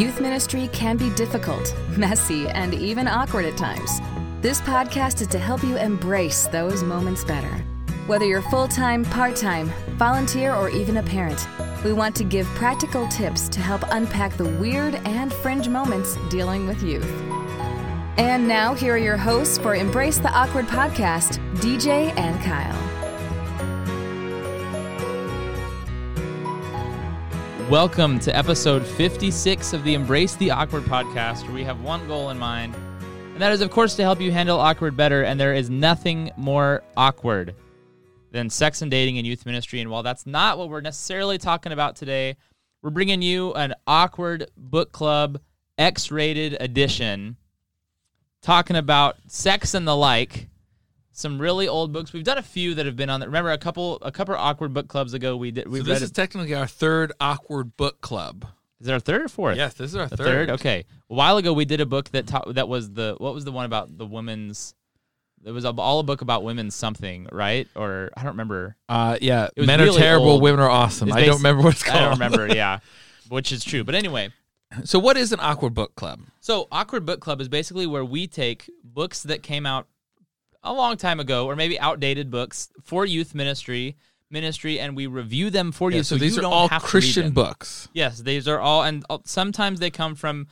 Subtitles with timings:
[0.00, 4.00] Youth ministry can be difficult, messy, and even awkward at times.
[4.40, 7.54] This podcast is to help you embrace those moments better.
[8.06, 11.46] Whether you're full time, part time, volunteer, or even a parent,
[11.84, 16.66] we want to give practical tips to help unpack the weird and fringe moments dealing
[16.66, 17.04] with youth.
[18.16, 22.89] And now, here are your hosts for Embrace the Awkward podcast, DJ and Kyle.
[27.70, 32.30] Welcome to episode 56 of the Embrace the Awkward podcast, where we have one goal
[32.30, 35.22] in mind, and that is, of course, to help you handle awkward better.
[35.22, 37.54] And there is nothing more awkward
[38.32, 39.80] than sex and dating in youth ministry.
[39.80, 42.36] And while that's not what we're necessarily talking about today,
[42.82, 45.38] we're bringing you an awkward book club
[45.78, 47.36] X rated edition
[48.42, 50.48] talking about sex and the like
[51.20, 52.12] some really old books.
[52.12, 53.20] We've done a few that have been on.
[53.20, 55.36] The, remember a couple a couple awkward book clubs ago.
[55.36, 55.68] We did.
[55.68, 55.94] We so read.
[55.96, 58.46] this is technically our third awkward book club.
[58.80, 59.56] Is it our third or fourth?
[59.56, 60.18] Yes, this is our third.
[60.18, 60.50] third.
[60.50, 60.84] Okay.
[61.10, 63.52] A while ago, we did a book that ta- that was the what was the
[63.52, 64.74] one about the women's.
[65.42, 67.66] It was all a book about women's something, right?
[67.74, 68.76] Or I don't remember.
[68.88, 70.42] Uh, yeah, men really are terrible, old.
[70.42, 71.12] women are awesome.
[71.12, 71.96] I don't remember what it's called.
[71.96, 72.46] I don't remember.
[72.54, 72.80] Yeah,
[73.28, 73.84] which is true.
[73.84, 74.30] But anyway,
[74.84, 76.20] so, what is an awkward book club?
[76.40, 79.86] so awkward book club is basically where we take books that came out
[80.62, 83.96] a long time ago, or maybe outdated books for youth ministry
[84.30, 85.98] ministry, and we review them for you.
[85.98, 87.88] Yeah, so, so these you are all Christian books.
[87.92, 90.46] Yes, these are all, and uh, sometimes they come from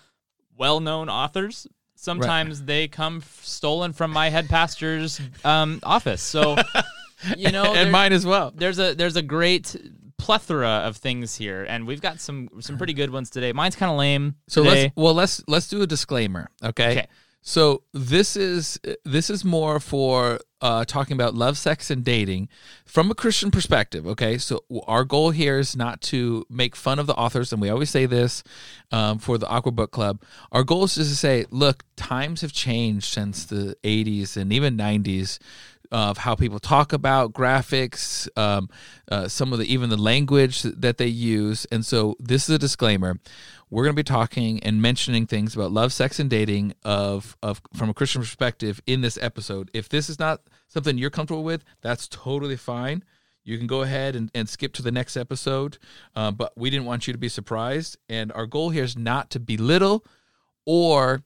[0.57, 1.67] well-known authors.
[1.95, 6.23] Sometimes they come f- stolen from my head pastor's um, office.
[6.23, 6.57] So,
[7.37, 8.53] you know, and mine as well.
[8.55, 9.75] there's a there's a great
[10.17, 13.53] plethora of things here, and we've got some some pretty good ones today.
[13.53, 14.37] Mine's kind of lame.
[14.47, 14.83] So today.
[14.83, 16.91] let's well let's let's do a disclaimer, okay?
[16.91, 17.07] Okay.
[17.41, 22.49] So this is this is more for uh, talking about love, sex, and dating
[22.85, 24.07] from a Christian perspective.
[24.07, 27.71] Okay, so our goal here is not to make fun of the authors, and we
[27.71, 28.43] always say this
[28.91, 30.21] um, for the Awkward Book Club.
[30.51, 34.77] Our goal is just to say, look, times have changed since the '80s and even
[34.77, 35.39] '90s
[35.91, 38.69] of how people talk about graphics, um,
[39.11, 42.59] uh, some of the even the language that they use, and so this is a
[42.59, 43.19] disclaimer.
[43.71, 47.61] We're going to be talking and mentioning things about love, sex, and dating of of
[47.75, 49.71] from a Christian perspective in this episode.
[49.75, 53.05] If this is not something you're comfortable with, that's totally fine.
[53.45, 55.79] You can go ahead and, and skip to the next episode,
[56.15, 57.97] uh, but we didn't want you to be surprised.
[58.07, 60.05] And our goal here is not to belittle
[60.67, 61.23] or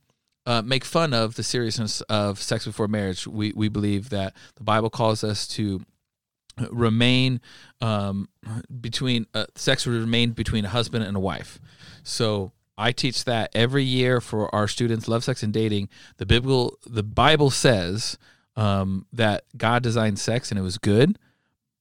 [0.46, 3.26] uh, make fun of the seriousness of sex before marriage.
[3.26, 5.82] We we believe that the Bible calls us to
[6.70, 7.40] remain
[7.80, 8.28] um,
[8.80, 11.60] between uh, sex would remain between a husband and a wife.
[12.02, 15.08] So I teach that every year for our students.
[15.08, 15.88] Love, sex, and dating.
[16.16, 18.18] The biblical the Bible says
[18.56, 21.18] um, that God designed sex and it was good,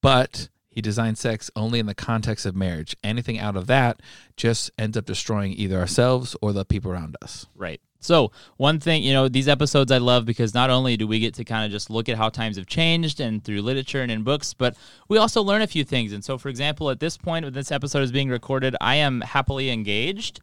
[0.01, 2.95] but He designed sex only in the context of marriage.
[3.03, 4.01] Anything out of that
[4.37, 7.47] just ends up destroying either ourselves or the people around us.
[7.55, 7.81] Right.
[8.01, 11.35] So, one thing, you know, these episodes I love because not only do we get
[11.35, 14.23] to kind of just look at how times have changed and through literature and in
[14.23, 14.75] books, but
[15.07, 16.11] we also learn a few things.
[16.11, 19.21] And so, for example, at this point when this episode is being recorded, I am
[19.21, 20.41] happily engaged,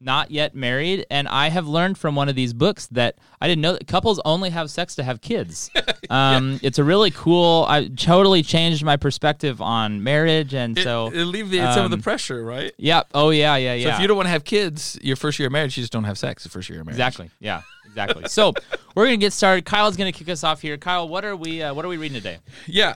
[0.00, 3.62] not yet married, and I have learned from one of these books that I didn't
[3.62, 5.70] know that couples only have sex to have kids.
[6.10, 10.54] Um, It's a really cool, I totally changed my perspective on marriage.
[10.54, 12.72] And so, it alleviates some of the um, pressure, right?
[12.78, 13.02] yeah.
[13.12, 13.90] Oh, yeah, yeah, yeah.
[13.90, 15.92] So if you don't want to have kids, your first year of marriage, you just
[15.92, 16.94] don't have sex the first year of marriage.
[16.96, 17.30] Exactly.
[17.40, 17.60] Yeah.
[17.86, 18.28] Exactly.
[18.28, 18.54] so
[18.94, 19.64] we're gonna get started.
[19.66, 20.76] Kyle's gonna kick us off here.
[20.78, 21.62] Kyle, what are we?
[21.62, 22.38] Uh, what are we reading today?
[22.66, 22.94] Yeah.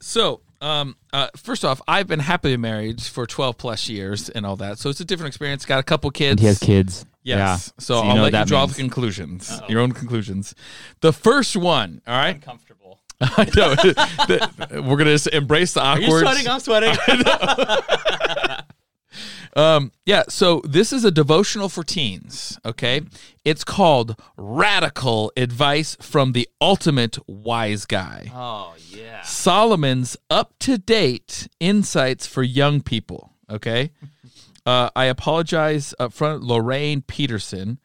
[0.00, 4.56] So, um, uh, first off, I've been happily married for 12 plus years and all
[4.56, 4.78] that.
[4.78, 5.66] So it's a different experience.
[5.66, 6.30] Got a couple kids.
[6.32, 7.04] And he has kids.
[7.24, 7.72] Yes.
[7.78, 8.76] So, So I'll know let you draw means.
[8.76, 10.54] the conclusions, your own conclusions.
[11.00, 12.36] The first one, all right?
[12.36, 13.00] Uncomfortable.
[13.20, 13.74] I know.
[14.26, 16.24] The- we're going to embrace the awkward.
[16.26, 16.96] I'm sweating.
[19.56, 23.02] Um, yeah, so this is a devotional for teens, okay?
[23.44, 28.30] It's called Radical Advice from the Ultimate Wise Guy.
[28.34, 29.22] oh yeah.
[29.22, 33.32] Solomon's up to date insights for young people.
[33.50, 33.90] Okay.
[34.64, 37.80] Uh, I apologize up front, Lorraine Peterson.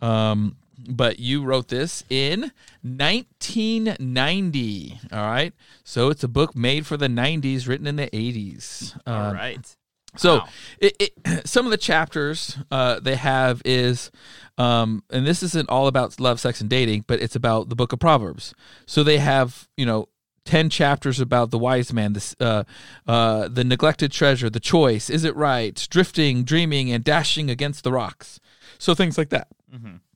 [0.00, 0.54] Um,
[0.88, 2.52] but you wrote this in
[2.84, 5.00] 1990.
[5.12, 5.52] All right.
[5.84, 8.98] So it's a book made for the 90s, written in the 80s.
[9.06, 9.76] All Um, right.
[10.16, 10.48] So Wow.
[10.80, 14.10] it, it, some of the chapters uh, they have is,
[14.58, 17.92] um, and this isn't all about love, sex, and dating, but it's about the book
[17.92, 18.54] of Proverbs.
[18.86, 20.08] So they have, you know,
[20.46, 22.64] 10 chapters about the wise man, this, uh,
[23.06, 27.92] uh, the neglected treasure, the choice, is it right, drifting, dreaming, and dashing against the
[27.92, 28.40] rocks.
[28.78, 29.48] So things like that.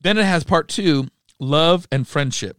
[0.01, 1.09] Then it has part two,
[1.39, 2.59] love and friendship.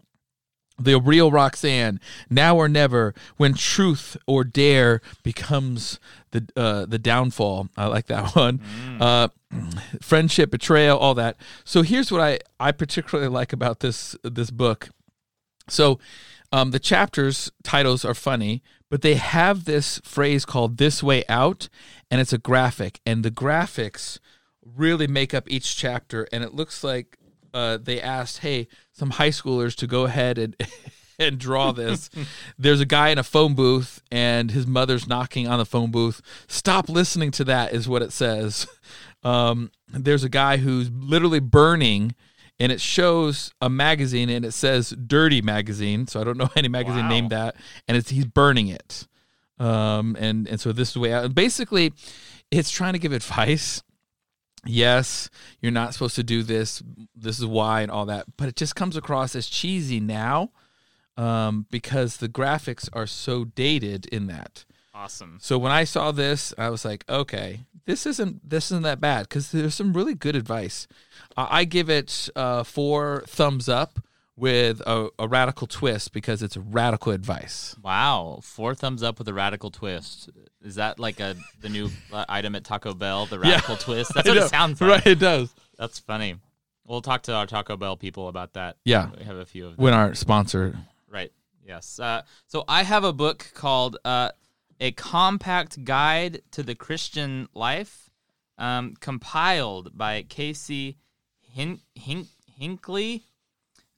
[0.78, 2.00] The real Roxanne,
[2.30, 6.00] now or never, when truth or dare becomes
[6.32, 7.70] the uh, the downfall.
[7.78, 8.62] I like that one.
[9.00, 9.30] Uh,
[10.02, 11.38] friendship, betrayal, all that.
[11.64, 14.90] So here's what I I particularly like about this this book.
[15.70, 16.00] So
[16.52, 21.70] um, the chapters titles are funny, but they have this phrase called "this way out,"
[22.12, 24.20] and it's a graphic, and the graphics
[24.64, 27.18] really make up each chapter, and it looks like
[27.54, 28.68] uh, they asked, "Hey,
[28.98, 30.56] some high schoolers to go ahead and
[31.20, 32.10] and draw this."
[32.58, 36.22] There's a guy in a phone booth, and his mother's knocking on the phone booth.
[36.48, 38.68] Stop listening to that, is what it says.
[39.24, 42.14] Um, there's a guy who's literally burning,
[42.60, 46.68] and it shows a magazine, and it says "Dirty Magazine." So I don't know any
[46.68, 47.10] magazine Wow.
[47.10, 47.56] named that,
[47.88, 49.08] and it's he's burning it.
[49.58, 51.34] Um, and and so this is the way out.
[51.34, 51.92] Basically,
[52.52, 53.82] it's trying to give advice
[54.66, 55.30] yes,
[55.62, 56.82] you're not supposed to do this.
[57.16, 58.26] This is why, and all that.
[58.38, 60.52] But it just comes across as cheesy now
[61.18, 64.66] um, because the graphics are so dated in that.
[64.94, 65.40] Awesome.
[65.42, 69.28] So when I saw this, I was like, okay, this isn't this isn't that bad
[69.30, 70.88] because there's some really good advice.
[71.36, 74.00] Uh, I give it uh, four thumbs up
[74.38, 77.76] with a, a radical twist because it's radical advice.
[77.82, 80.30] Wow, four thumbs up with a radical twist.
[80.64, 83.26] Is that like a the new uh, item at Taco Bell?
[83.26, 84.14] The radical twist.
[84.16, 84.90] That's what it sounds like.
[84.90, 85.54] Right, it does.
[85.78, 86.36] That's funny.
[86.88, 88.78] We'll talk to our Taco Bell people about that.
[88.86, 89.10] Yeah.
[89.18, 89.84] we have a few of them.
[89.84, 90.78] When our sponsor
[91.10, 91.32] Right.
[91.66, 92.00] Yes.
[92.00, 94.32] Uh, so I have a book called uh,
[94.80, 98.12] "A Compact Guide to the Christian Life,"
[98.58, 100.98] um, compiled by Casey
[101.42, 103.24] Hin- Hin- Hinckley.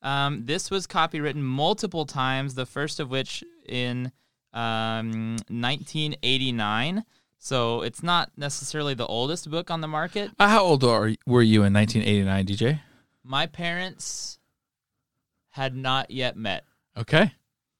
[0.02, 2.56] Um, this was copywritten multiple times.
[2.56, 4.12] The first of which in
[4.54, 7.04] um, 1989.
[7.40, 10.32] So it's not necessarily the oldest book on the market.
[10.40, 12.80] Uh, how old are were you in 1989, DJ?
[13.24, 14.40] My parents
[15.50, 16.64] had not yet met.
[16.98, 17.32] Okay.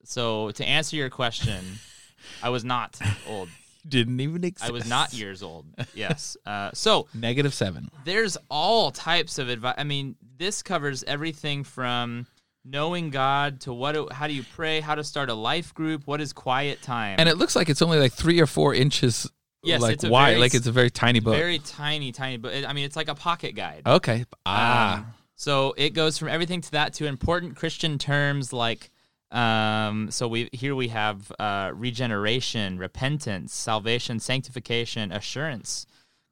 [0.04, 1.64] So to answer your question,
[2.44, 3.50] I was not old.
[3.88, 4.70] Didn't even exist.
[4.70, 5.66] I was not years old.
[5.96, 6.36] Yes.
[6.46, 7.90] Uh, so Negative seven.
[8.04, 9.76] there's all types of advice.
[9.78, 12.28] I mean, this covers everything from
[12.64, 16.04] knowing God to what, do- how do you pray, how to start a life group,
[16.06, 19.30] what is quiet time, And it looks like it's only like three or four inches
[19.64, 20.30] Yes, like wide.
[20.30, 21.36] very like it's a very tiny book.
[21.36, 22.38] very tiny, tiny.
[22.38, 23.82] But I mean, it's like a pocket guide.
[23.86, 24.26] okay.
[24.46, 24.98] Ah.
[25.00, 25.06] Um,
[25.36, 28.90] so it goes from everything to that to important Christian terms like
[29.32, 35.86] um, so we here we have uh, regeneration, repentance, salvation, sanctification, assurance,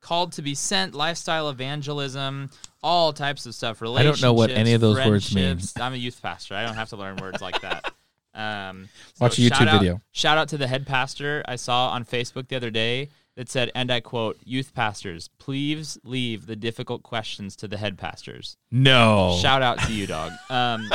[0.06, 2.52] called to be sent, lifestyle evangelism,
[2.84, 3.82] all types of stuff.
[3.82, 5.60] I don't know what any of those words mean.
[5.82, 6.54] I'm a youth pastor.
[6.54, 7.92] I don't have to learn words like that.
[8.38, 8.90] Um,
[9.22, 10.02] Watch a shout YouTube out- video.
[10.12, 13.08] Shout out to the head pastor I saw on Facebook the other day
[13.38, 17.98] that said, and I quote, "Youth pastors, please leave the difficult questions to the head
[17.98, 19.38] pastors." no.
[19.42, 20.34] Shout out to you, dog.
[20.50, 20.90] Um,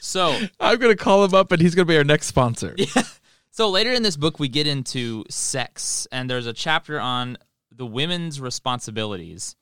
[0.00, 2.74] so, I'm gonna call him up and he's gonna be our next sponsor.
[3.50, 7.36] so later in this book, we get into sex, and there's a chapter on
[7.78, 9.56] the women's responsibilities,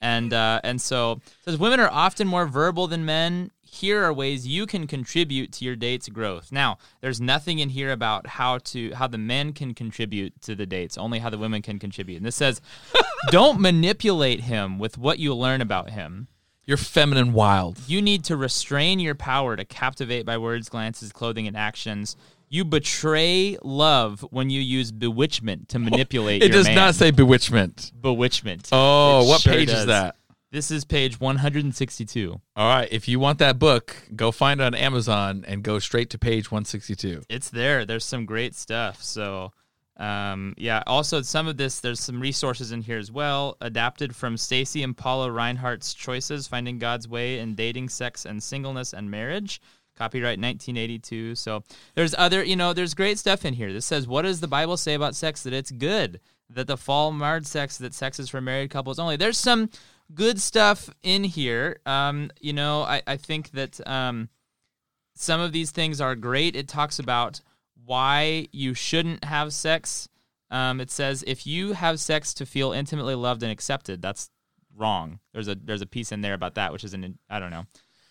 [0.00, 3.50] and uh, and so says women are often more verbal than men.
[3.62, 6.52] Here are ways you can contribute to your date's growth.
[6.52, 10.66] Now, there's nothing in here about how to how the men can contribute to the
[10.66, 12.18] dates, only how the women can contribute.
[12.18, 12.60] And this says,
[13.30, 16.28] don't manipulate him with what you learn about him.
[16.66, 17.78] You're feminine wild.
[17.86, 22.16] You need to restrain your power to captivate by words, glances, clothing, and actions.
[22.48, 26.74] You betray love when you use bewitchment to manipulate It does man.
[26.76, 27.92] not say bewitchment.
[28.00, 28.68] bewitchment.
[28.72, 29.80] Oh, It what sure page does.
[29.80, 30.16] is that?
[30.50, 32.40] This is page 162.
[32.54, 32.88] All right.
[32.92, 36.50] If you want that book, go find it on Amazon and go straight to page
[36.50, 37.22] 162.
[37.28, 37.84] It's there.
[37.84, 39.02] There's some great stuff.
[39.02, 39.50] So,
[39.96, 40.84] um, yeah.
[40.86, 44.96] Also, some of this, there's some resources in here as well, adapted from Stacy and
[44.96, 49.60] Paula Rinehart's Choices: Finding God's Way in Dating, Sex, and Singleness and Marriage.
[49.96, 51.34] Copyright 1982.
[51.34, 51.62] So
[51.94, 53.72] there's other, you know, there's great stuff in here.
[53.72, 55.42] This says, what does the Bible say about sex?
[55.42, 56.20] That it's good.
[56.50, 59.16] That the fall marred sex, that sex is for married couples only.
[59.16, 59.70] There's some
[60.14, 61.80] good stuff in here.
[61.86, 64.28] Um, you know, I, I think that um,
[65.14, 66.56] some of these things are great.
[66.56, 67.40] It talks about
[67.84, 70.08] why you shouldn't have sex.
[70.50, 74.30] Um, it says if you have sex to feel intimately loved and accepted, that's
[74.76, 75.20] wrong.
[75.32, 77.64] There's a there's a piece in there about that, which is an I don't know.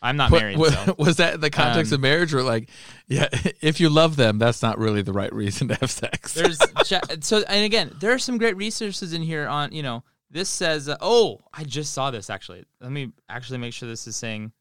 [0.03, 2.43] I'm not What- married, what- so was that in the context Um, of marriage or
[2.43, 2.69] like,
[3.07, 3.27] yeah,
[3.61, 6.33] if you love them, that's not really the right reason to have sex.
[6.33, 6.59] there's
[7.21, 10.89] so and again there are some great resources in here on you know this says
[10.89, 12.65] uh, oh I just saw this actually.
[12.81, 14.51] Let me actually make sure this is saying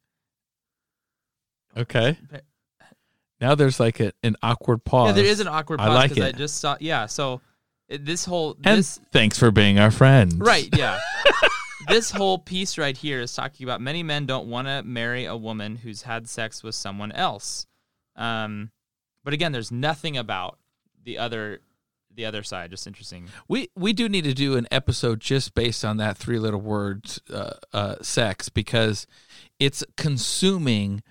[1.76, 2.16] okay.
[3.40, 5.08] Now there's like a, an awkward pause.
[5.08, 5.88] yeah there is an awkward pause.
[5.88, 7.40] I like because I just saw yeah so
[7.88, 10.34] this whole And this thanks for being our friend.
[10.38, 11.00] Right, yeah.
[11.88, 15.36] This whole piece right here is talking about many men don't want to marry a
[15.36, 17.66] woman who's had sex with someone else.
[18.16, 18.70] Um,
[19.24, 20.58] but again, there's nothing about
[21.04, 21.60] the other
[22.14, 22.70] the other side.
[22.70, 23.28] Just interesting.
[23.48, 27.20] We we do need to do an episode just based on that three little words,
[27.32, 29.06] uh, uh, sex, because
[29.58, 31.02] it's consuming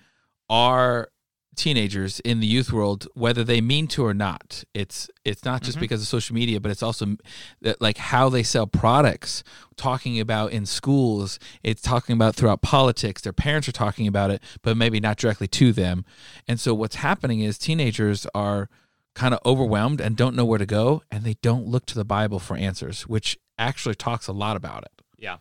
[0.48, 1.08] our
[1.54, 4.64] teenagers in the youth world, whether they mean to or not.
[4.74, 5.82] It's it's not just mm-hmm.
[5.82, 7.16] because of social media, but it's also
[7.60, 9.44] that like how they sell products.
[9.76, 13.22] Talking about in schools, it's talking about throughout politics.
[13.22, 16.04] Their parents are talking about it, but maybe not directly to them.
[16.46, 18.68] And so what's happening is teenagers are
[19.14, 22.04] kind of overwhelmed and don't know where to go, and they don't look to the
[22.04, 25.02] Bible for answers, which actually talks a lot about it.
[25.18, 25.38] Yeah.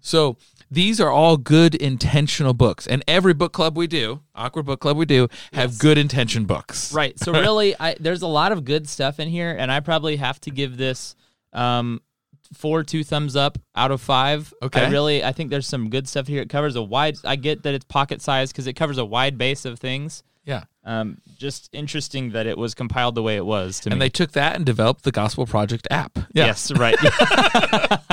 [0.00, 0.36] So
[0.70, 4.96] these are all good intentional books, and every book club we do, awkward book club
[4.96, 6.92] we do, have good intention books.
[6.92, 7.18] Right.
[7.18, 10.40] So really, I there's a lot of good stuff in here, and I probably have
[10.42, 11.16] to give this
[11.52, 12.00] um,
[12.54, 14.52] four two thumbs up out of five.
[14.62, 14.86] Okay.
[14.86, 16.40] I really, I think there's some good stuff here.
[16.42, 17.16] It covers a wide.
[17.24, 20.22] I get that it's pocket size because it covers a wide base of things.
[20.44, 20.64] Yeah.
[20.84, 24.06] Um, just interesting that it was compiled the way it was to And me.
[24.06, 26.18] they took that and developed the Gospel Project app.
[26.32, 26.72] Yes.
[26.72, 26.96] Right.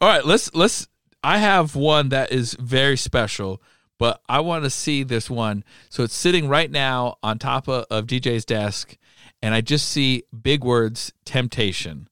[0.00, 0.86] All right, let's let's
[1.28, 3.60] I have one that is very special,
[3.98, 5.62] but I want to see this one.
[5.90, 8.96] So it's sitting right now on top of, of DJ's desk,
[9.42, 12.08] and I just see big words temptation.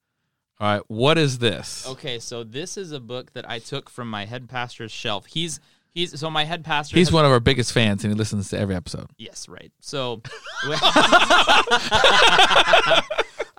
[0.60, 1.88] All right, what is this?
[1.88, 2.18] okay.
[2.18, 5.24] So this is a book that I took from my head pastor's shelf.
[5.24, 5.60] He's
[5.94, 6.98] he's so my head pastor.
[6.98, 9.06] He's one of our biggest fans, and he listens to every episode.
[9.16, 9.72] Yes, right.
[9.80, 10.20] So,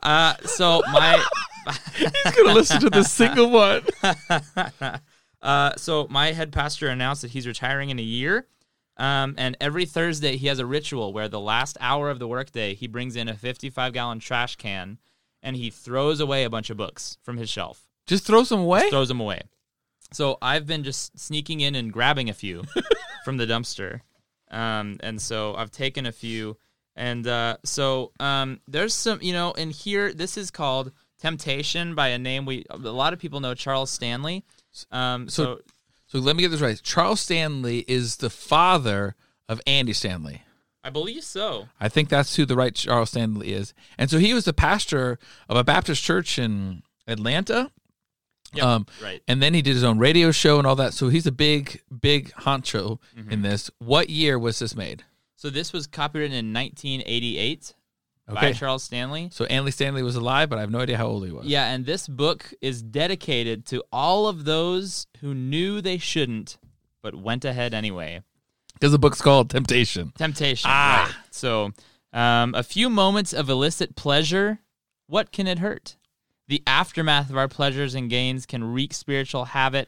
[0.04, 1.26] uh, so my
[1.96, 3.82] He's gonna listen to this single one.
[5.42, 8.48] uh, so my head pastor announced that he's retiring in a year.
[8.98, 12.74] Um, and every Thursday he has a ritual where the last hour of the workday
[12.74, 14.98] he brings in a 55 gallon trash can
[15.44, 17.88] and he throws away a bunch of books from his shelf.
[18.08, 18.90] Just throw them away.
[18.90, 19.42] Throws them away.
[20.14, 22.64] So I've been just sneaking in and grabbing a few
[23.26, 24.02] from the dumpster.
[24.50, 26.58] Um, and so I've taken a few.
[26.96, 32.10] And uh, so um, there's some, you know, in here, this is called Temptation by
[32.10, 34.44] a name we, a lot of people know, Charles Stanley.
[34.92, 35.62] Um, So- so,
[36.10, 36.80] So let me get this right.
[36.82, 39.16] Charles Stanley is the father
[39.50, 40.44] of Andy Stanley.
[40.84, 41.68] I believe so.
[41.82, 43.74] I think that's who the right Charles Stanley is.
[43.98, 45.20] And so he was the pastor
[45.50, 47.72] of a Baptist church in Atlanta.
[48.54, 49.22] Yep, Um, right.
[49.28, 50.94] And then he did his own radio show and all that.
[50.94, 53.32] So he's a big, big honcho Mm-hmm.
[53.32, 53.70] in this.
[53.80, 55.04] What year was this made?
[55.36, 57.74] So this was copyrighted in 1988
[58.36, 58.54] by.
[58.54, 59.30] Charles Stanley.
[59.32, 61.46] So Andy Stanley was alive, but I have no idea how old he was.
[61.46, 66.58] Yeah, and this book is dedicated to all of those who knew they shouldn't
[67.02, 68.22] but went ahead anyway.
[68.74, 70.12] Because the book's called Temptation.
[70.18, 70.70] Temptation.
[70.72, 71.06] Ah.
[71.06, 71.26] Right.
[71.32, 71.72] So,
[72.14, 74.60] um, a few moments of illicit pleasure,
[75.08, 75.96] what can it hurt?
[76.48, 79.88] The aftermath of our pleasures and gains can wreak spiritual havoc.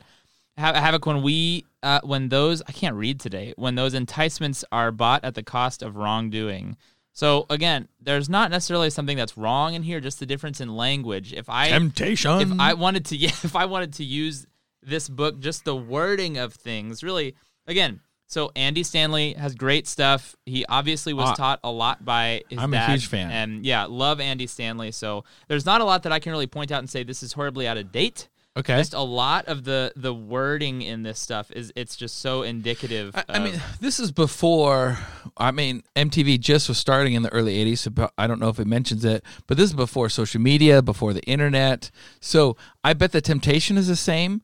[0.58, 3.54] Havoc when we, uh, when those I can't read today.
[3.56, 6.78] When those enticements are bought at the cost of wrongdoing.
[7.14, 11.34] So again, there's not necessarily something that's wrong in here, just the difference in language.
[11.34, 12.40] If I Temptation.
[12.42, 14.46] if I wanted to, yeah, if I wanted to use
[14.82, 17.36] this book, just the wording of things, really,
[17.68, 18.00] again.
[18.28, 20.36] So Andy Stanley has great stuff.
[20.46, 21.34] He obviously was Ah.
[21.34, 23.32] taught a lot by his I'm a dad, huge fan.
[23.32, 24.92] and yeah, love Andy Stanley.
[24.92, 27.34] So there's not a lot that I can really point out and say this is
[27.34, 28.30] horribly out of date.
[28.58, 28.78] Okay.
[28.78, 33.16] Just a lot of the the wording in this stuff is it's just so indicative.
[33.16, 34.98] I, I mean, this is before.
[35.38, 37.80] I mean, MTV just was starting in the early '80s.
[37.80, 41.14] So I don't know if it mentions it, but this is before social media, before
[41.14, 41.92] the internet.
[42.20, 44.42] So I bet the temptation is the same,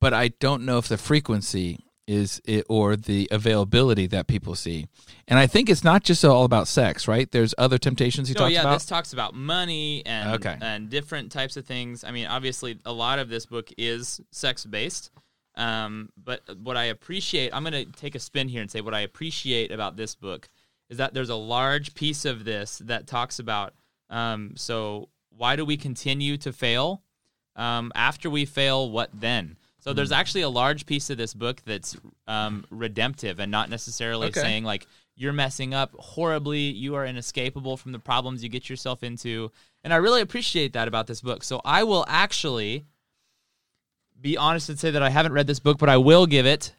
[0.00, 4.86] but I don't know if the frequency is it or the availability that people see.
[5.28, 7.30] And I think it's not just all about sex, right?
[7.30, 8.70] There's other temptations he Oh talks yeah, about.
[8.70, 10.56] Yeah, this talks about money and Okay.
[10.60, 12.02] and different types of things.
[12.04, 15.10] I mean, obviously, a lot of this book is sex based.
[15.54, 18.94] Um, but what I appreciate, I'm going to take a spin here and say what
[18.94, 20.48] I appreciate about this book
[20.88, 23.74] is that there's a large piece of this that talks about.
[24.10, 27.02] Um, so why do we continue to fail?
[27.54, 29.56] Um, after we fail, what then?
[29.82, 29.96] So Hmm.
[29.96, 31.96] there's actually a large piece of this book that's
[32.28, 34.40] um, redemptive and not necessarily Okay.
[34.40, 34.86] saying like
[35.16, 39.50] you're messing up horribly, you are inescapable from the problems you get yourself into.
[39.84, 41.42] And I really appreciate that about this book.
[41.44, 42.86] So I will actually
[44.20, 46.74] be honest and say that I haven't read this book, but I will give it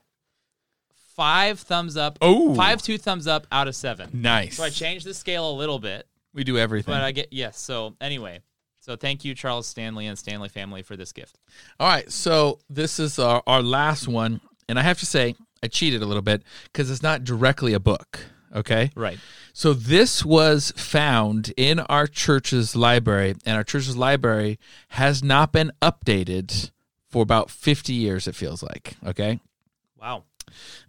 [1.15, 2.17] five thumbs up.
[2.22, 4.10] Oh, five two thumbs up out of seven.
[4.13, 4.57] nice.
[4.57, 6.91] So I changed the scale a little bit, we do everything.
[6.93, 7.60] but I get yes.
[7.60, 8.39] So anyway,
[8.83, 11.39] so thank you, Charles Stanley and Stanley family, for this gift.
[11.79, 15.67] All right, so this is our, our last one, and I have to say I
[15.67, 18.19] cheated a little bit because it's not directly a book.
[18.55, 19.17] Okay, Right.
[19.53, 24.59] so this was found in our church's library, and our church's library
[24.89, 26.69] has not been updated
[27.09, 28.27] for about fifty years.
[28.27, 28.95] It feels like.
[29.05, 29.39] Okay,
[29.99, 30.25] Wow.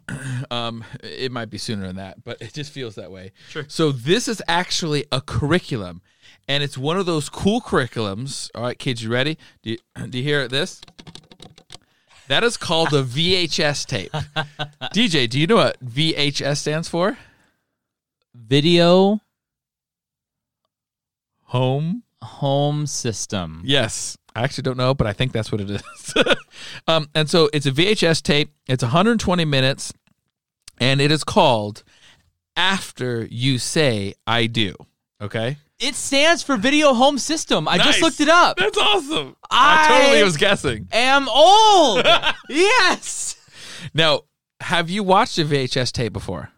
[0.50, 3.32] Um, it might be sooner than that, but it just feels that way.
[3.48, 3.64] Sure.
[3.68, 6.02] So this is actually a curriculum,
[6.46, 8.50] and it's one of those cool curriculums.
[8.54, 9.38] All right, kids, you ready?
[9.62, 9.78] Do you,
[10.10, 10.82] do you hear this?
[12.28, 14.12] That is called a VHS tape.
[14.94, 17.18] DJ, do you know what VHS stands for?
[18.34, 19.20] Video
[21.46, 22.02] Home.
[22.22, 23.62] home system.
[23.64, 24.16] Yes.
[24.34, 25.82] I actually don't know, but I think that's what it is.
[26.88, 28.52] um, and so it's a VHS tape.
[28.66, 29.92] It's 120 minutes,
[30.78, 31.84] and it is called
[32.56, 34.74] After You Say I Do.
[35.20, 35.56] Okay?
[35.80, 37.68] It stands for video home system.
[37.68, 37.86] I Nice.
[37.86, 38.56] just looked it up.
[38.56, 39.36] That's awesome.
[39.50, 40.88] I- I totally was guessing.
[40.92, 42.04] am old.
[42.48, 43.36] yes.
[43.92, 44.22] Now,
[44.60, 46.50] have you watched a VHS tape before?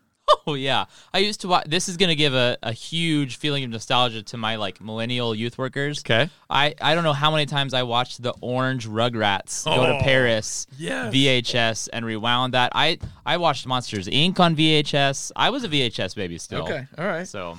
[0.49, 1.65] Oh yeah, I used to watch.
[1.67, 5.59] This is gonna give a, a huge feeling of nostalgia to my like millennial youth
[5.59, 6.01] workers.
[6.01, 6.31] Okay.
[6.49, 10.01] I I don't know how many times I watched the Orange Rugrats go to Oh,
[10.03, 11.13] Paris yes.
[11.13, 12.71] VHS and rewound that.
[12.77, 15.33] I I watched Monsters Inc on VHS.
[15.35, 16.63] I was a VHS baby still.
[16.63, 16.87] Okay.
[16.97, 17.27] All right.
[17.27, 17.59] So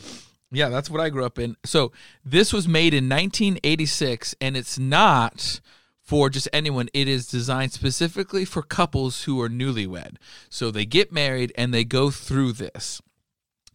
[0.50, 1.58] Yeah, that's what I grew up in.
[1.66, 1.92] So
[2.24, 5.60] this was made in 1986, and it's not
[6.08, 6.88] for just anyone.
[6.94, 10.16] It is designed specifically for couples who are newlywed.
[10.50, 13.02] So they get married and they go through this,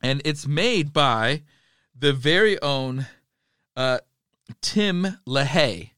[0.03, 1.43] and it's made by
[1.95, 3.07] the very own
[3.77, 3.99] uh,
[4.63, 5.91] Tim LaHaye.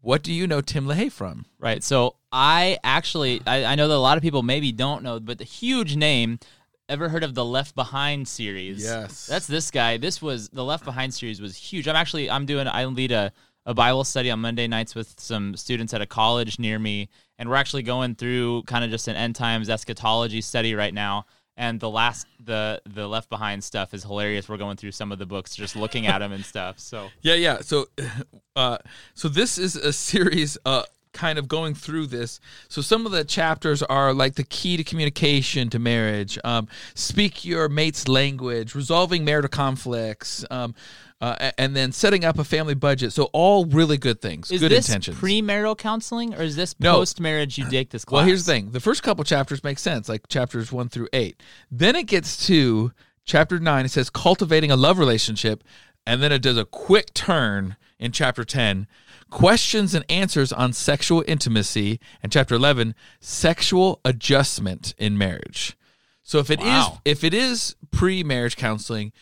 [0.00, 1.46] What do you know Tim LaHaye from?
[1.60, 1.84] right.
[1.84, 5.38] So I actually I, I know that a lot of people maybe don't know, but
[5.38, 6.40] the huge name.
[6.88, 8.82] Ever heard of the Left Behind series?
[8.82, 9.28] Yes.
[9.28, 9.96] That's this guy.
[9.96, 11.86] This was the Left Behind series was huge.
[11.86, 13.32] I'm actually I'm doing I lead a,
[13.66, 17.48] a Bible study on Monday nights with some students at a college near me, and
[17.48, 21.26] we're actually going through kind of just an end times eschatology study right now.
[21.56, 24.48] And the last the the Left Behind stuff is hilarious.
[24.48, 26.78] We're going through some of the books, just looking at them and stuff.
[26.78, 27.60] So Yeah, yeah.
[27.60, 27.86] So,
[28.56, 28.78] uh,
[29.14, 32.40] so this is a series, uh, kind of going through this.
[32.68, 37.44] So some of the chapters are like the key to communication to marriage, um, speak
[37.44, 40.74] your mate's language, resolving marital conflicts, um,
[41.20, 43.12] uh, and then setting up a family budget.
[43.12, 45.18] So all really good things, is good this intentions.
[45.18, 46.94] premarital counseling or is this No.
[46.94, 47.58] post marriage?
[47.58, 48.18] You take this class.
[48.18, 51.42] Well, here's the thing: the first couple chapters make sense, like chapters one through eight.
[51.70, 52.92] Then it gets to
[53.24, 53.84] chapter nine.
[53.84, 55.62] It says cultivating a love relationship,
[56.06, 58.86] and then it does a quick turn in chapter ten,
[59.28, 65.76] questions and answers on sexual intimacy, and chapter eleven, sexual adjustment in marriage.
[66.22, 67.02] So if it is Wow.
[67.04, 69.12] if it is pre-marriage counseling,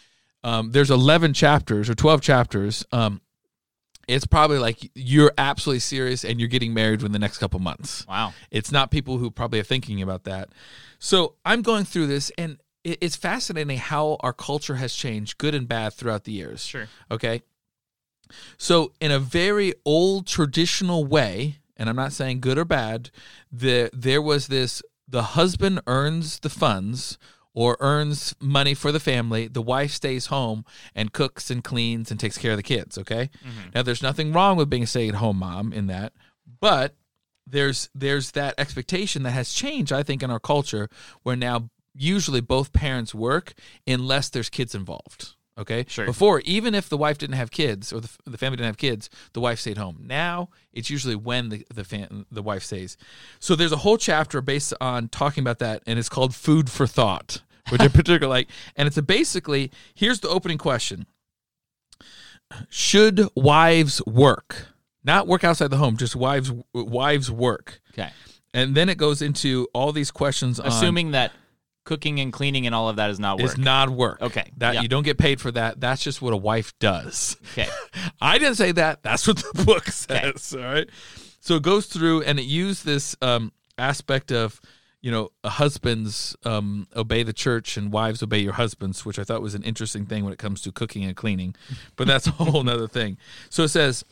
[0.45, 2.85] um, there's 11 chapters or 12 chapters.
[2.93, 3.21] Um,
[4.07, 8.07] it's probably like you're absolutely serious and you're getting married within the next couple months.
[8.09, 8.33] Wow.
[8.51, 10.49] It's not people who probably are thinking about that.
[10.99, 15.69] So I'm going through this, and it's fascinating how our culture has changed, good and
[15.69, 16.65] bad, throughout the years.
[16.65, 16.89] Sure.
[17.11, 17.43] Okay.
[18.57, 23.11] So in a very old traditional way, and I'm not saying good or bad,
[23.53, 27.19] the there was this: the husband earns the funds
[27.59, 29.49] or earns money for the family.
[29.49, 32.97] The wife stays home and cooks and cleans and takes care of the kids.
[32.97, 33.31] Okay.
[33.45, 33.71] Mm-hmm.
[33.75, 36.13] Now, there's nothing wrong with being a stay-at-home mom in that,
[36.61, 36.95] but
[37.45, 40.87] there's there's that expectation that has changed i think in our culture
[41.23, 43.55] where now usually both parents work
[43.87, 46.05] unless there's kids involved okay Sure.
[46.05, 49.09] before even if the wife didn't have kids or the, the family didn't have kids
[49.33, 52.99] the wife stayed home now it's usually when the the, fam- the wife stays
[53.41, 56.87] so there's a whole chapter based on talking about that and it's called food for
[56.87, 61.07] thought which i particularly like and it's a basically here's the opening question
[62.71, 64.69] should wives work
[65.05, 68.11] not work outside the home just wives wives work Okay.
[68.55, 71.33] and then it goes into all these questions on Assuming that
[71.85, 73.45] cooking and cleaning and all of that is not work.
[73.47, 74.81] is not work Okay, that yeah.
[74.83, 77.69] you don't get paid for that that's just what a wife does okay.
[78.21, 79.03] I didn't say that.
[79.03, 80.55] That's what the book says.
[80.55, 80.89] All right.
[81.41, 84.61] So it goes through and it used this um, aspect of,
[85.01, 89.43] you know, husbands um, obey the church and wives obey your husbands, which I thought
[89.43, 91.55] was an interesting thing when it comes to cooking and cleaning.
[91.97, 93.17] But that's a whole nother thing.
[93.49, 94.05] So it says,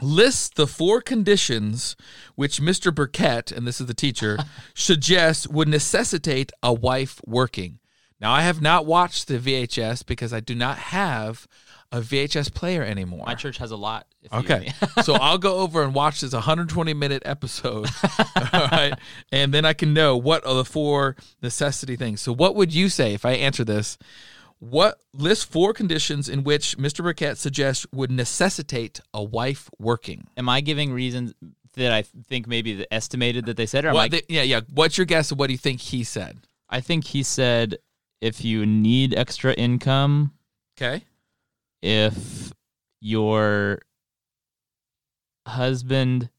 [0.00, 1.96] list the four conditions
[2.34, 2.94] which Mr.
[2.94, 4.38] Burkett, and this is the teacher,
[4.74, 7.78] suggests would necessitate a wife working.
[8.18, 11.46] Now, I have not watched the VHS because I do not have
[11.92, 13.24] a VHS player anymore.
[13.26, 14.06] My church has a lot.
[14.22, 14.72] If Okay.
[15.02, 17.88] so I'll go over and watch this 120 minute episode.
[18.52, 18.94] all right.
[19.32, 22.20] And then I can know what are the four necessity things.
[22.20, 23.98] So, what would you say if I answer this?
[24.58, 27.02] What list four conditions in which Mr.
[27.02, 30.28] Burkett suggests would necessitate a wife working?
[30.36, 31.34] Am I giving reasons
[31.74, 33.84] that I think maybe the estimated that they said?
[33.84, 34.60] Or am What I, the- yeah, yeah.
[34.72, 36.38] What's your guess of what do you think he said?
[36.70, 37.76] I think he said
[38.22, 40.32] if you need extra income,
[40.78, 41.04] Okay.
[41.86, 42.52] If
[43.00, 43.80] your
[45.46, 46.30] husband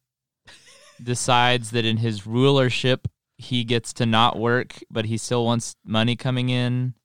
[1.01, 3.07] decides that in his rulership
[3.37, 6.95] he gets to not work, but he still wants money coming in.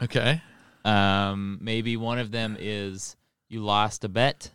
[0.00, 0.42] Okay.
[0.84, 3.16] Um, maybe one of them is
[3.48, 4.52] you lost a bet.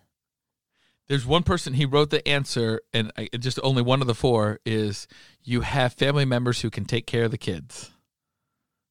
[1.10, 4.60] There's one person he wrote the answer, and I, just only one of the four
[4.66, 5.08] is
[5.44, 7.92] you have family members who can take care of the kids.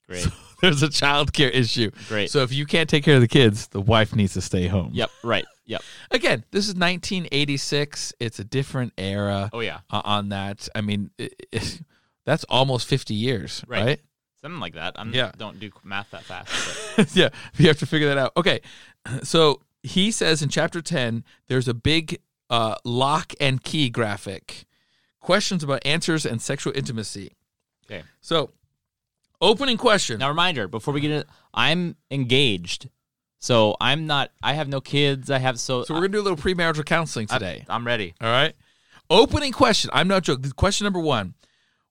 [0.06, 0.26] Great.
[0.62, 1.90] There's a child care issue.
[2.08, 2.30] Great.
[2.30, 4.90] So if you can't take care of the kids, the wife needs to stay home.
[4.92, 5.10] Yep.
[5.24, 5.44] Right.
[5.66, 5.82] Yep.
[6.10, 8.12] Again, this is 1986.
[8.20, 9.80] It's a different era Oh yeah.
[9.90, 10.68] uh, on that.
[10.74, 11.80] I mean, it, it,
[12.26, 13.84] that's almost 50 years, Right.
[13.84, 14.00] right?
[14.42, 14.94] Something like that.
[14.96, 15.32] I'm Yeah.
[15.36, 17.14] don't do math that fast.
[17.16, 18.32] Yeah, you have to figure that out.
[18.36, 18.60] Okay,
[19.22, 22.18] so he says in chapter 10, there's a big
[22.48, 24.64] uh, lock and key graphic.
[25.20, 27.32] Questions about answers and sexual intimacy.
[27.86, 28.02] okay.
[28.22, 28.50] So,
[29.40, 30.18] opening question.
[30.18, 31.24] Now, reminder before we get in,
[31.54, 32.88] I'm engaged,
[33.38, 34.30] so I'm not.
[34.42, 35.30] I have no kids.
[35.30, 35.84] I have so.
[35.84, 37.64] so, we're going to do a little premarital counseling today.
[37.68, 38.14] I'm ready.
[38.20, 38.54] all right.
[39.08, 39.90] Opening question.
[39.92, 40.50] I'm not joking.
[40.52, 41.34] Question number one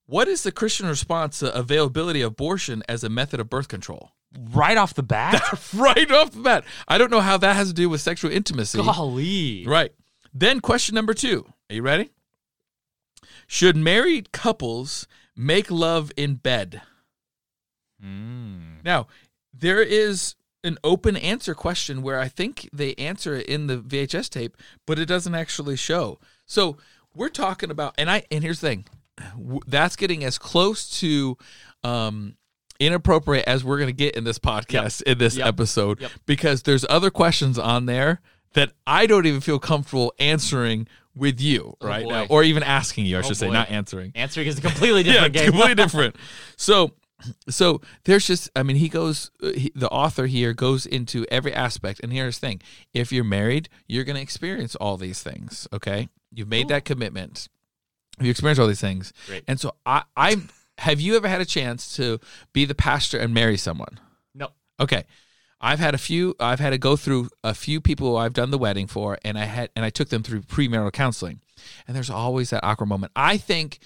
[0.05, 4.11] What is the Christian response to availability of abortion as a method of birth control?
[4.53, 5.41] Right off the bat.
[5.73, 6.63] right off the bat.
[6.87, 8.77] I don't know how that has to do with sexual intimacy.
[8.77, 9.65] Golly.
[9.65, 9.91] Right.
[10.33, 11.45] Then question number two.
[11.69, 12.11] Are you ready?
[13.47, 16.81] Should married couples make love in bed?
[18.03, 18.83] Mm.
[18.83, 19.07] Now,
[19.53, 24.29] there is an open answer question where I think they answer it in the VHS
[24.29, 26.19] tape, but it doesn't actually show.
[26.45, 26.77] So
[27.15, 28.85] we're talking about, and I and here's the thing,
[29.67, 31.37] that's getting as close to
[31.83, 32.35] um,
[32.79, 35.47] inappropriate as we're going to get in this podcast in this Yep.
[35.47, 36.11] episode Yep.
[36.25, 38.21] because there's other questions on there
[38.53, 42.11] that I don't even feel comfortable answering with you Oh, right boy.
[42.11, 43.17] now, or even asking you.
[43.17, 45.51] I Oh, should say, not answering Answering is a completely different it's game.
[45.51, 46.15] completely different.
[46.57, 46.91] So,
[47.49, 51.53] so there's just, I mean, he goes, uh, he, the author here goes into every
[51.53, 51.99] aspect.
[52.01, 52.61] And here's the thing:
[52.93, 55.67] if you're married, you're going to experience all these things.
[55.73, 57.47] Okay, you've made that commitment.
[58.19, 59.43] You experience all these things, Great.
[59.47, 60.37] and so I, I
[60.79, 62.19] have you ever had a chance to
[62.53, 63.99] be the pastor and marry someone?
[64.33, 64.49] no.
[64.79, 65.03] Okay.
[65.61, 68.57] I've had a few I've had to go through a few people I've done the
[68.57, 71.41] wedding for and I had and I took them through premarital counseling.
[71.85, 73.11] And there's always that awkward moment.
[73.13, 73.79] I think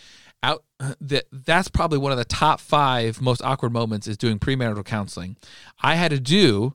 [0.44, 0.64] out
[1.00, 5.38] that that's probably one of the top 5 most awkward moments is doing premarital counseling.
[5.82, 6.74] I had to do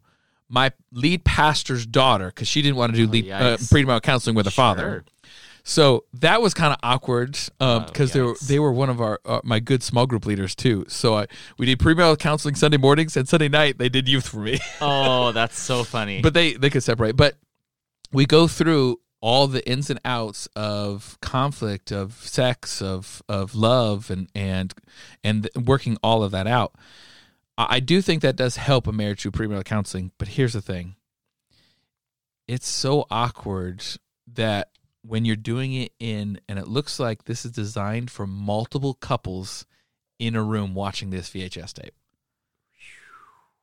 [0.49, 4.47] my lead pastor's daughter cuz she didn't want to do lead uh, premarital counseling with
[4.47, 5.05] her father.
[5.65, 8.47] So that was kind of awkward Oh, because they were yikes.
[8.49, 10.87] they were one of our uh, my good small group leaders too.
[10.89, 11.27] So I
[11.59, 15.33] we did premarital counseling Sunday mornings and Sunday night they did youth for me, Oh,
[15.39, 16.23] that's so funny.
[16.23, 17.17] but they they could separate.
[17.17, 17.37] But
[18.11, 24.11] we go through all the ins and outs of conflict, of sex, of of love,
[24.11, 24.75] and and
[25.25, 26.75] and working all of that out.
[27.57, 30.13] I do think that does help a marriage through premarital counseling.
[30.19, 30.95] But here's the thing:
[32.47, 33.85] it's so awkward
[34.35, 34.71] that
[35.03, 39.67] when you're doing it in, and it looks like this is designed for multiple couples
[40.19, 41.95] in a room watching this VHS tape.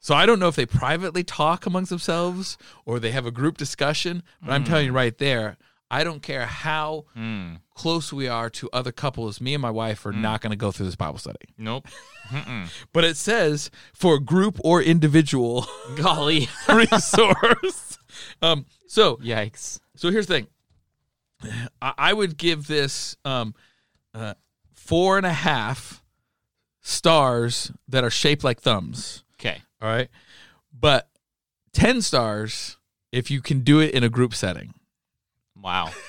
[0.05, 3.57] So I don't know if they privately talk amongst themselves or they have a group
[3.57, 5.57] discussion, but I'm telling you right there,
[5.89, 7.55] I don't care how Hmm.
[7.73, 10.71] close we are to other couples, me and my wife are not going to go
[10.71, 11.47] through this Bible study.
[11.57, 11.87] Nope.
[12.93, 15.65] But it says for group or individual
[15.95, 16.49] Golly.
[16.69, 17.97] resource.
[18.43, 19.79] um, so Yikes.
[19.95, 20.47] so here's the thing.
[21.81, 23.55] I, I would give this um,
[24.13, 24.35] uh,
[24.75, 26.03] four and a half
[26.81, 29.23] stars that are shaped like thumbs.
[29.39, 29.61] Okay.
[29.81, 30.09] All right,
[30.77, 31.09] but
[31.73, 32.77] ten stars
[33.11, 34.73] if you can do it in a group setting.
[35.61, 35.91] Wow.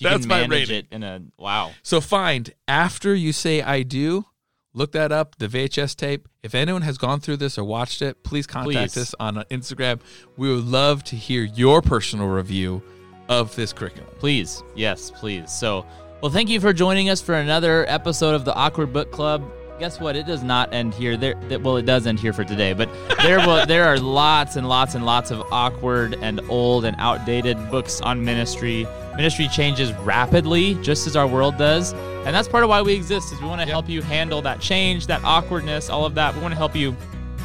[0.00, 0.76] You That's can my rating.
[0.76, 1.72] it in a wow.
[1.82, 4.24] So find after you say I do,
[4.72, 6.26] look that up, the VHS tape.
[6.42, 8.96] If anyone has gone through this or watched it, please contact Please.
[8.96, 10.00] us on Instagram.
[10.38, 12.82] We would love to hear your personal review
[13.28, 14.08] of this curriculum.
[14.18, 15.52] Please, yes, please.
[15.52, 15.84] So,
[16.22, 19.42] well, thank you for joining us for another episode of the Awkward Book Club.
[19.80, 20.14] Guess what?
[20.14, 21.16] It does not end here.
[21.16, 22.90] There, that- well, it does end here for today, but
[23.22, 27.56] there, will, there are lots and lots and lots of awkward and old and outdated
[27.70, 28.86] books on ministry.
[29.16, 33.32] Ministry changes rapidly, just as our world does, and that's part of why we exist.
[33.32, 36.34] Is we want to help you handle that change, that awkwardness, all of that.
[36.34, 36.94] We want to help you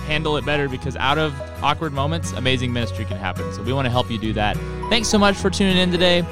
[0.06, 3.50] handle it better because out of awkward moments, amazing ministry can happen.
[3.54, 4.58] So we want to help you do that.
[4.90, 6.26] Thanks so much for tuning in today.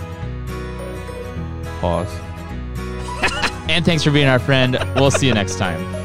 [1.80, 2.14] Pause.
[3.70, 4.78] And thanks for being our friend.
[4.96, 6.03] We'll see you next time.